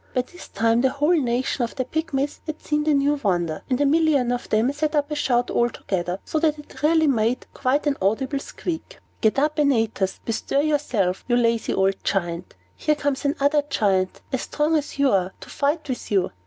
By 0.15 0.23
this 0.23 0.47
time, 0.47 0.81
the 0.81 0.89
whole 0.89 1.15
nation 1.21 1.63
of 1.63 1.75
the 1.75 1.85
Pygmies 1.85 2.39
had 2.47 2.59
seen 2.59 2.85
the 2.85 2.93
new 2.95 3.19
wonder, 3.23 3.61
and 3.69 3.79
a 3.79 3.85
million 3.85 4.31
of 4.31 4.49
them 4.49 4.73
set 4.73 4.95
up 4.95 5.11
a 5.11 5.15
shout 5.15 5.51
all 5.51 5.69
together; 5.69 6.17
so 6.25 6.39
that 6.39 6.57
it 6.57 6.81
really 6.81 7.05
made 7.05 7.45
quite 7.53 7.85
an 7.85 7.97
audible 8.01 8.39
squeak. 8.39 8.97
"Get 9.21 9.37
up, 9.37 9.59
Antaeus! 9.59 10.19
Bestir 10.25 10.61
yourself, 10.61 11.23
you 11.27 11.35
lazy 11.35 11.75
old 11.75 12.03
Giant! 12.03 12.55
Here 12.75 12.95
comes 12.95 13.25
another 13.25 13.61
Giant, 13.69 14.21
as 14.33 14.41
strong 14.41 14.75
as 14.75 14.97
you 14.97 15.11
are, 15.11 15.33
to 15.39 15.51
fight 15.51 15.87
with 15.87 16.09
you." 16.09 16.31